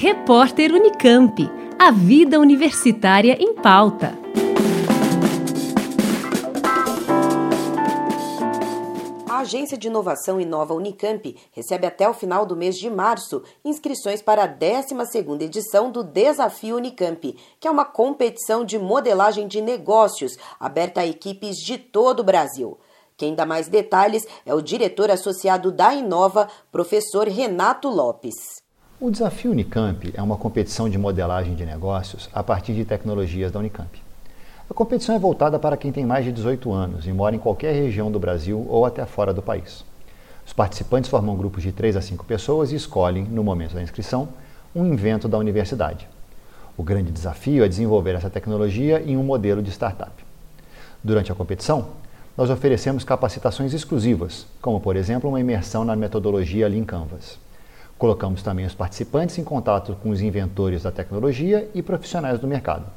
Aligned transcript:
Repórter 0.00 0.72
Unicamp. 0.72 1.50
A 1.76 1.90
vida 1.90 2.38
universitária 2.38 3.36
em 3.40 3.52
pauta. 3.52 4.16
A 9.28 9.38
Agência 9.38 9.76
de 9.76 9.88
Inovação 9.88 10.40
Inova 10.40 10.72
Unicamp 10.72 11.36
recebe 11.50 11.84
até 11.84 12.08
o 12.08 12.14
final 12.14 12.46
do 12.46 12.54
mês 12.54 12.78
de 12.78 12.88
março 12.88 13.42
inscrições 13.64 14.22
para 14.22 14.44
a 14.44 14.48
12ª 14.48 15.42
edição 15.42 15.90
do 15.90 16.04
Desafio 16.04 16.76
Unicamp, 16.76 17.36
que 17.58 17.66
é 17.66 17.70
uma 17.70 17.84
competição 17.84 18.64
de 18.64 18.78
modelagem 18.78 19.48
de 19.48 19.60
negócios 19.60 20.38
aberta 20.60 21.00
a 21.00 21.06
equipes 21.08 21.56
de 21.56 21.76
todo 21.76 22.20
o 22.20 22.24
Brasil. 22.24 22.78
Quem 23.16 23.34
dá 23.34 23.44
mais 23.44 23.66
detalhes 23.66 24.22
é 24.46 24.54
o 24.54 24.62
diretor 24.62 25.10
associado 25.10 25.72
da 25.72 25.92
Inova, 25.92 26.48
professor 26.70 27.26
Renato 27.26 27.88
Lopes. 27.88 28.67
O 29.00 29.12
Desafio 29.12 29.52
Unicamp 29.52 30.12
é 30.12 30.20
uma 30.20 30.36
competição 30.36 30.88
de 30.90 30.98
modelagem 30.98 31.54
de 31.54 31.64
negócios 31.64 32.28
a 32.32 32.42
partir 32.42 32.74
de 32.74 32.84
tecnologias 32.84 33.52
da 33.52 33.60
Unicamp. 33.60 34.02
A 34.68 34.74
competição 34.74 35.14
é 35.14 35.18
voltada 35.20 35.56
para 35.56 35.76
quem 35.76 35.92
tem 35.92 36.04
mais 36.04 36.24
de 36.24 36.32
18 36.32 36.72
anos 36.72 37.06
e 37.06 37.12
mora 37.12 37.36
em 37.36 37.38
qualquer 37.38 37.72
região 37.72 38.10
do 38.10 38.18
Brasil 38.18 38.66
ou 38.68 38.84
até 38.84 39.06
fora 39.06 39.32
do 39.32 39.40
país. 39.40 39.84
Os 40.44 40.52
participantes 40.52 41.08
formam 41.08 41.36
grupos 41.36 41.62
de 41.62 41.70
3 41.70 41.94
a 41.94 42.00
5 42.00 42.24
pessoas 42.24 42.72
e 42.72 42.74
escolhem, 42.74 43.22
no 43.22 43.44
momento 43.44 43.74
da 43.74 43.82
inscrição, 43.82 44.30
um 44.74 44.84
invento 44.84 45.28
da 45.28 45.38
universidade. 45.38 46.08
O 46.76 46.82
grande 46.82 47.12
desafio 47.12 47.62
é 47.62 47.68
desenvolver 47.68 48.16
essa 48.16 48.28
tecnologia 48.28 49.00
em 49.00 49.16
um 49.16 49.22
modelo 49.22 49.62
de 49.62 49.70
startup. 49.70 50.10
Durante 51.04 51.30
a 51.30 51.36
competição, 51.36 51.90
nós 52.36 52.50
oferecemos 52.50 53.04
capacitações 53.04 53.72
exclusivas, 53.72 54.44
como, 54.60 54.80
por 54.80 54.96
exemplo, 54.96 55.30
uma 55.30 55.38
imersão 55.38 55.84
na 55.84 55.94
metodologia 55.94 56.68
Lean 56.68 56.84
Canvas. 56.84 57.38
Colocamos 57.98 58.44
também 58.44 58.64
os 58.64 58.76
participantes 58.76 59.36
em 59.38 59.44
contato 59.44 59.96
com 60.00 60.10
os 60.10 60.20
inventores 60.20 60.84
da 60.84 60.92
tecnologia 60.92 61.68
e 61.74 61.82
profissionais 61.82 62.38
do 62.38 62.46
mercado. 62.46 62.88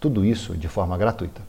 Tudo 0.00 0.24
isso 0.24 0.56
de 0.56 0.66
forma 0.66 0.96
gratuita. 0.96 1.42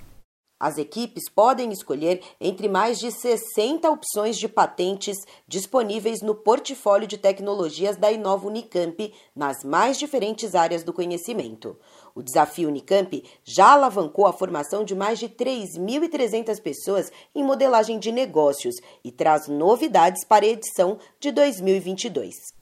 As 0.61 0.77
equipes 0.77 1.29
podem 1.33 1.71
escolher 1.71 2.21
entre 2.41 2.67
mais 2.67 2.99
de 2.99 3.09
60 3.09 3.89
opções 3.89 4.37
de 4.37 4.49
patentes 4.49 5.15
disponíveis 5.47 6.21
no 6.21 6.35
portfólio 6.35 7.07
de 7.07 7.17
tecnologias 7.17 7.95
da 7.95 8.11
Inova 8.11 8.45
Unicamp 8.45 9.13
nas 9.33 9.63
mais 9.63 9.97
diferentes 9.97 10.53
áreas 10.53 10.83
do 10.83 10.91
conhecimento. 10.91 11.77
O 12.13 12.21
desafio 12.21 12.67
Unicamp 12.67 13.23
já 13.45 13.71
alavancou 13.71 14.27
a 14.27 14.33
formação 14.33 14.83
de 14.83 14.93
mais 14.93 15.17
de 15.17 15.29
3.300 15.29 16.61
pessoas 16.61 17.09
em 17.33 17.41
modelagem 17.41 17.97
de 17.97 18.11
negócios 18.11 18.75
e 19.01 19.09
traz 19.09 19.47
novidades 19.47 20.25
para 20.25 20.43
a 20.43 20.49
edição 20.49 20.97
de 21.21 21.31
2022. 21.31 22.58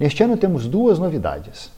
Neste 0.00 0.22
ano 0.22 0.34
temos 0.34 0.66
duas 0.66 0.98
novidades. 0.98 1.70